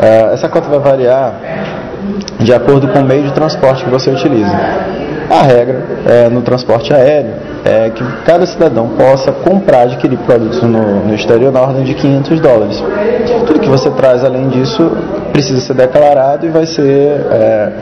É, 0.01 0.35
essa 0.35 0.49
cota 0.49 0.69
vai 0.69 0.81
variar 0.81 1.35
de 2.41 2.53
acordo 2.53 2.89
com 2.89 2.99
o 2.99 3.05
meio 3.05 3.23
de 3.23 3.33
transporte 3.33 3.85
que 3.85 3.91
você 3.91 4.11
utiliza. 4.11 4.53
A 5.31 5.43
regra 5.43 5.83
é, 6.07 6.29
no 6.29 6.43
transporte 6.43 6.93
aéreo 6.93 7.35
é 7.65 7.91
que 7.91 8.05
cada 8.25 8.45
cidadão 8.45 8.89
possa 8.89 9.31
comprar, 9.33 9.83
adquirir 9.83 10.19
produtos 10.19 10.63
no, 10.63 11.07
no 11.07 11.15
exterior 11.15 11.53
na 11.53 11.61
ordem 11.61 11.85
de 11.85 11.95
500 11.95 12.41
dólares. 12.41 12.83
Tudo 13.47 13.61
que 13.61 13.69
você 13.69 13.91
traz 13.91 14.25
além 14.25 14.49
disso 14.49 14.91
precisa 15.33 15.61
ser 15.61 15.75
declarado 15.75 16.47
e 16.47 16.51
vai 16.51 16.67
ser 16.67 16.83
é, 17.31 17.73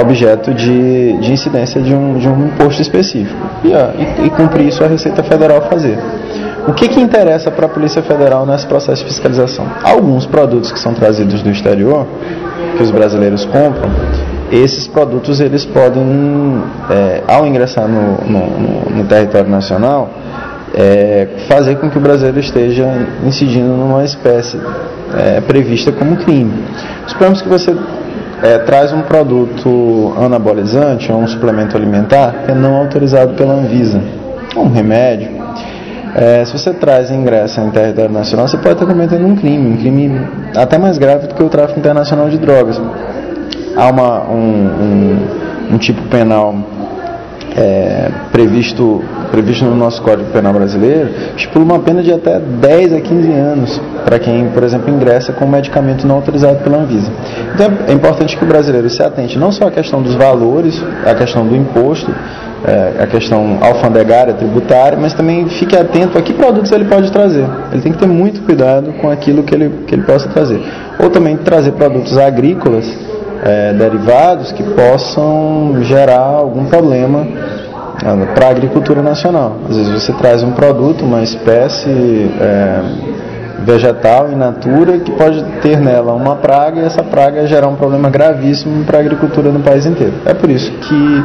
objeto 0.00 0.52
de, 0.52 1.18
de 1.18 1.32
incidência 1.32 1.80
de 1.80 1.94
um, 1.94 2.18
de 2.18 2.28
um 2.28 2.46
imposto 2.46 2.82
específico. 2.82 3.38
E, 3.64 3.68
e, 3.68 4.26
e 4.26 4.30
cumprir 4.30 4.68
isso 4.68 4.84
a 4.84 4.86
Receita 4.86 5.22
Federal 5.22 5.62
fazer. 5.62 5.98
O 6.68 6.72
que, 6.72 6.88
que 6.88 7.00
interessa 7.00 7.48
para 7.50 7.66
a 7.66 7.68
Polícia 7.68 8.02
Federal 8.02 8.44
nesse 8.44 8.66
processo 8.66 9.04
de 9.04 9.10
fiscalização? 9.10 9.66
Alguns 9.84 10.26
produtos 10.26 10.72
que 10.72 10.80
são 10.80 10.92
trazidos 10.92 11.40
do 11.40 11.48
exterior, 11.48 12.06
que 12.76 12.82
os 12.82 12.90
brasileiros 12.90 13.44
compram, 13.44 13.88
esses 14.50 14.86
produtos 14.86 15.40
eles 15.40 15.64
podem, 15.64 16.62
é, 16.90 17.22
ao 17.26 17.46
ingressar 17.46 17.88
no, 17.88 18.18
no, 18.24 18.96
no 18.96 19.04
território 19.04 19.50
nacional, 19.50 20.10
é, 20.74 21.28
fazer 21.48 21.76
com 21.76 21.90
que 21.90 21.98
o 21.98 22.00
brasileiro 22.00 22.38
esteja 22.38 22.86
incidindo 23.24 23.68
numa 23.68 24.04
espécie 24.04 24.60
é, 25.16 25.40
prevista 25.40 25.90
como 25.90 26.16
crime. 26.16 26.52
Suponhamos 27.06 27.42
que 27.42 27.48
você 27.48 27.74
é, 28.42 28.58
traz 28.58 28.92
um 28.92 29.02
produto 29.02 30.14
anabolizante 30.18 31.10
ou 31.10 31.18
um 31.18 31.26
suplemento 31.26 31.76
alimentar 31.76 32.44
que 32.44 32.52
é 32.52 32.54
não 32.54 32.76
autorizado 32.76 33.34
pela 33.34 33.54
Anvisa, 33.54 34.00
um 34.56 34.68
remédio. 34.68 35.36
É, 36.14 36.44
se 36.44 36.52
você 36.52 36.72
traz 36.72 37.10
e 37.10 37.14
ingressa 37.14 37.60
em 37.60 37.70
território 37.70 38.10
nacional, 38.10 38.48
você 38.48 38.56
pode 38.56 38.74
estar 38.74 38.86
cometendo 38.86 39.26
um 39.26 39.36
crime, 39.36 39.74
um 39.74 39.76
crime 39.76 40.26
até 40.54 40.78
mais 40.78 40.96
grave 40.96 41.26
do 41.26 41.34
que 41.34 41.42
o 41.42 41.48
tráfico 41.48 41.78
internacional 41.78 42.28
de 42.28 42.38
drogas 42.38 42.80
há 43.76 43.90
uma, 43.90 44.22
um, 44.24 44.38
um, 45.70 45.74
um 45.74 45.78
tipo 45.78 46.02
penal 46.08 46.54
é, 47.56 48.10
previsto, 48.30 49.02
previsto 49.30 49.64
no 49.64 49.74
nosso 49.74 50.02
Código 50.02 50.30
Penal 50.30 50.52
brasileiro, 50.52 51.08
estipula 51.36 51.64
uma 51.64 51.78
pena 51.78 52.02
de 52.02 52.12
até 52.12 52.38
10 52.38 52.92
a 52.92 53.00
15 53.00 53.32
anos 53.32 53.80
para 54.04 54.18
quem, 54.18 54.48
por 54.48 54.62
exemplo, 54.62 54.92
ingressa 54.92 55.32
com 55.32 55.46
medicamento 55.46 56.06
não 56.06 56.16
autorizado 56.16 56.58
pela 56.58 56.78
Anvisa. 56.78 57.10
Então 57.54 57.72
é 57.88 57.92
importante 57.92 58.36
que 58.36 58.44
o 58.44 58.46
brasileiro 58.46 58.90
se 58.90 59.02
atente 59.02 59.38
não 59.38 59.50
só 59.50 59.68
à 59.68 59.70
questão 59.70 60.02
dos 60.02 60.14
valores, 60.14 60.82
à 61.04 61.14
questão 61.14 61.46
do 61.46 61.56
imposto, 61.56 62.12
é, 62.66 63.02
a 63.02 63.06
questão 63.06 63.58
alfandegária, 63.62 64.34
tributária, 64.34 64.98
mas 65.00 65.14
também 65.14 65.48
fique 65.48 65.76
atento 65.76 66.18
a 66.18 66.22
que 66.22 66.34
produtos 66.34 66.70
ele 66.72 66.84
pode 66.84 67.10
trazer. 67.10 67.46
Ele 67.72 67.80
tem 67.80 67.92
que 67.92 67.98
ter 67.98 68.06
muito 68.06 68.42
cuidado 68.42 68.92
com 69.00 69.10
aquilo 69.10 69.42
que 69.42 69.54
ele, 69.54 69.84
que 69.86 69.94
ele 69.94 70.02
possa 70.02 70.28
trazer. 70.28 70.60
Ou 70.98 71.08
também 71.08 71.36
trazer 71.36 71.72
produtos 71.72 72.18
agrícolas 72.18 72.86
é, 73.46 73.72
derivados 73.72 74.50
que 74.50 74.62
possam 74.62 75.78
gerar 75.82 76.18
algum 76.18 76.64
problema 76.64 77.24
para 78.34 78.48
a 78.48 78.50
agricultura 78.50 79.02
nacional. 79.02 79.56
Às 79.68 79.76
vezes 79.76 79.92
você 80.02 80.12
traz 80.14 80.42
um 80.42 80.52
produto, 80.52 81.04
uma 81.04 81.22
espécie 81.22 82.30
é, 82.40 82.80
vegetal 83.64 84.30
in 84.30 84.36
natura 84.36 84.98
que 84.98 85.10
pode 85.12 85.42
ter 85.62 85.78
nela 85.78 86.12
uma 86.12 86.36
praga 86.36 86.80
e 86.80 86.84
essa 86.84 87.02
praga 87.02 87.46
gerar 87.46 87.68
um 87.68 87.76
problema 87.76 88.10
gravíssimo 88.10 88.84
para 88.84 88.98
a 88.98 89.00
agricultura 89.00 89.50
no 89.50 89.60
país 89.60 89.86
inteiro. 89.86 90.14
É 90.26 90.34
por 90.34 90.50
isso 90.50 90.70
que, 90.72 91.24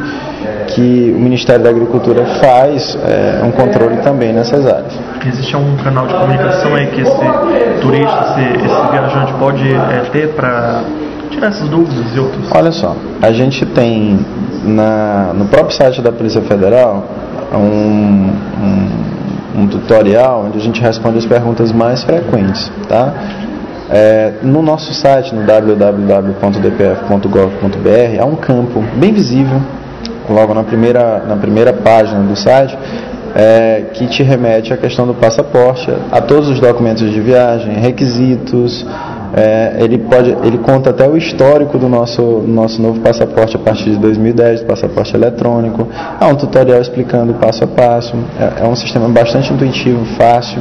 que 0.68 1.14
o 1.16 1.20
Ministério 1.20 1.62
da 1.62 1.70
Agricultura 1.70 2.24
faz 2.40 2.96
é, 3.04 3.44
um 3.44 3.50
controle 3.50 3.98
também 3.98 4.32
nessas 4.32 4.66
áreas. 4.66 4.92
Existe 5.26 5.56
um 5.56 5.76
canal 5.76 6.06
de 6.06 6.14
comunicação 6.14 6.74
aí 6.74 6.86
que 6.86 7.02
esse 7.02 7.80
turista, 7.80 8.24
esse, 8.30 8.66
esse 8.66 8.90
viajante 8.90 9.32
pode 9.34 9.74
é, 9.74 10.02
ter 10.10 10.28
para 10.34 10.82
tirar 11.32 11.48
essas 11.48 11.68
dúvidas 11.68 12.14
e 12.14 12.18
outros? 12.18 12.50
Olha 12.54 12.72
só, 12.72 12.96
a 13.20 13.32
gente 13.32 13.66
tem 13.66 14.18
na, 14.64 15.32
no 15.34 15.44
próprio 15.46 15.76
site 15.76 16.00
da 16.00 16.12
Polícia 16.12 16.40
Federal 16.42 17.04
um, 17.54 18.30
um, 19.58 19.62
um 19.62 19.66
tutorial 19.66 20.44
onde 20.46 20.58
a 20.58 20.60
gente 20.60 20.80
responde 20.80 21.18
as 21.18 21.26
perguntas 21.26 21.72
mais 21.72 22.04
frequentes, 22.04 22.70
tá? 22.88 23.12
É, 23.90 24.34
no 24.42 24.62
nosso 24.62 24.94
site, 24.94 25.34
no 25.34 25.44
www.dpf.gov.br, 25.44 28.20
há 28.20 28.24
um 28.24 28.36
campo 28.36 28.82
bem 28.96 29.12
visível, 29.12 29.60
logo 30.30 30.54
na 30.54 30.62
primeira, 30.62 31.24
na 31.28 31.36
primeira 31.36 31.74
página 31.74 32.20
do 32.20 32.34
site, 32.34 32.78
é, 33.34 33.88
que 33.92 34.06
te 34.06 34.22
remete 34.22 34.72
à 34.72 34.78
questão 34.78 35.06
do 35.06 35.12
passaporte, 35.12 35.92
a 36.10 36.22
todos 36.22 36.48
os 36.48 36.58
documentos 36.58 37.10
de 37.10 37.20
viagem, 37.20 37.74
requisitos, 37.74 38.86
é, 39.34 39.76
ele, 39.80 39.98
pode, 39.98 40.30
ele 40.44 40.58
conta 40.58 40.90
até 40.90 41.08
o 41.08 41.16
histórico 41.16 41.78
do 41.78 41.88
nosso, 41.88 42.22
nosso 42.46 42.80
novo 42.82 43.00
passaporte 43.00 43.56
a 43.56 43.58
partir 43.58 43.90
de 43.90 43.96
2010, 43.96 44.62
passaporte 44.62 45.16
eletrônico. 45.16 45.88
Há 46.20 46.26
um 46.26 46.34
tutorial 46.34 46.80
explicando 46.80 47.32
passo 47.34 47.64
a 47.64 47.66
passo. 47.66 48.14
É, 48.38 48.64
é 48.64 48.68
um 48.68 48.76
sistema 48.76 49.08
bastante 49.08 49.52
intuitivo, 49.52 50.04
fácil. 50.16 50.60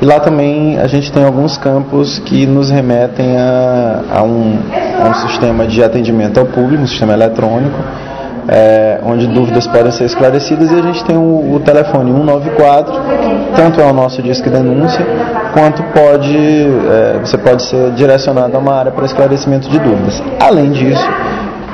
E 0.00 0.04
lá 0.04 0.18
também 0.18 0.80
a 0.80 0.88
gente 0.88 1.12
tem 1.12 1.24
alguns 1.24 1.56
campos 1.56 2.18
que 2.18 2.44
nos 2.44 2.70
remetem 2.70 3.36
a, 3.36 4.02
a, 4.16 4.22
um, 4.24 4.58
a 5.00 5.08
um 5.08 5.14
sistema 5.28 5.64
de 5.64 5.80
atendimento 5.80 6.40
ao 6.40 6.46
público, 6.46 6.82
um 6.82 6.88
sistema 6.88 7.12
eletrônico, 7.12 7.78
é, 8.48 8.98
onde 9.04 9.26
dúvidas 9.26 9.66
podem 9.66 9.90
ser 9.92 10.04
esclarecidas 10.04 10.70
e 10.70 10.74
a 10.74 10.82
gente 10.82 11.04
tem 11.04 11.16
o, 11.16 11.54
o, 11.54 11.60
telefone 11.60 12.10
194, 12.10 12.94
tanto 13.54 13.80
é 13.80 13.84
o 13.84 13.92
nosso 13.92 14.22
disco 14.22 14.48
de 14.48 14.56
denúncia, 14.56 15.04
quanto 15.52 15.82
pode, 15.84 16.36
é, 16.36 17.18
você 17.20 17.38
pode 17.38 17.62
ser 17.62 17.92
direcionado 17.92 18.56
a 18.56 18.60
uma 18.60 18.74
área 18.74 18.92
para 18.92 19.04
esclarecimento 19.04 19.68
de 19.68 19.78
dúvidas. 19.78 20.22
Além 20.40 20.70
disso, 20.70 21.08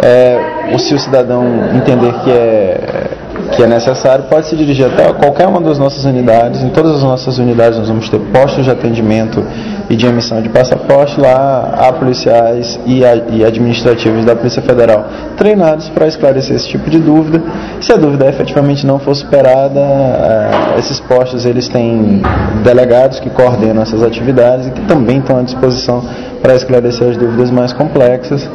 é, 0.03 0.79
se 0.79 0.95
o 0.95 0.99
cidadão 0.99 1.45
entender 1.75 2.13
que 2.23 2.31
é 2.31 3.18
que 3.49 3.63
é 3.63 3.67
necessário, 3.67 4.25
pode 4.25 4.47
se 4.47 4.57
dirigir 4.57 4.87
até 4.87 5.13
qualquer 5.13 5.47
uma 5.47 5.61
das 5.61 5.79
nossas 5.79 6.05
unidades. 6.05 6.63
Em 6.63 6.71
todas 6.71 6.97
as 6.97 7.03
nossas 7.03 7.39
unidades 7.39 7.79
nós 7.79 7.89
vamos 7.89 8.09
ter 8.09 8.19
postos 8.33 8.65
de 8.65 8.71
atendimento 8.71 9.45
e 9.89 9.97
de 9.97 10.07
emissão 10.07 10.41
de 10.43 10.49
passaporte. 10.49 11.21
Lá 11.21 11.75
há 11.79 11.93
policiais 11.93 12.79
e, 12.87 13.01
e 13.33 13.45
administrativos 13.45 14.25
da 14.25 14.37
Polícia 14.37 14.63
Federal 14.63 15.07
treinados 15.37 15.89
para 15.89 16.07
esclarecer 16.07 16.57
esse 16.57 16.69
tipo 16.69 16.91
de 16.91 16.99
dúvida. 16.99 17.43
Se 17.81 17.93
a 17.93 17.97
dúvida 17.97 18.27
efetivamente 18.27 18.87
não 18.87 18.99
for 18.99 19.15
superada, 19.15 19.81
é, 19.81 20.79
esses 20.79 21.01
postos 21.01 21.47
eles 21.47 21.69
têm 21.69 22.23
delegados 22.63 23.21
que 23.21 23.31
coordenam 23.31 23.83
essas 23.83 24.03
atividades 24.03 24.67
e 24.67 24.71
que 24.71 24.83
também 24.83 25.19
estão 25.19 25.39
à 25.39 25.43
disposição 25.43 26.05
para 26.43 26.55
esclarecer 26.55 27.09
as 27.09 27.17
dúvidas 27.17 27.51
mais 27.51 27.73
complexas 27.73 28.49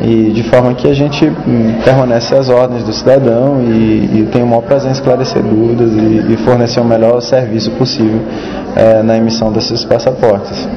e 0.00 0.30
de 0.30 0.42
forma 0.44 0.74
que 0.74 0.88
a 0.88 0.94
gente 0.94 1.26
hum, 1.26 1.80
permanece 1.84 2.34
às 2.34 2.48
ordens 2.48 2.84
do 2.84 2.92
cidadão 2.92 3.62
e, 3.62 4.20
e 4.20 4.28
tem 4.30 4.42
o 4.42 4.46
maior 4.46 4.62
prazer 4.62 4.90
em 4.90 4.92
esclarecer 4.92 5.42
dúvidas 5.42 5.92
e, 5.92 6.32
e 6.32 6.36
fornecer 6.38 6.80
o 6.80 6.84
melhor 6.84 7.20
serviço 7.20 7.70
possível 7.72 8.20
é, 8.74 9.02
na 9.02 9.16
emissão 9.16 9.50
desses 9.50 9.84
passaportes. 9.84 10.68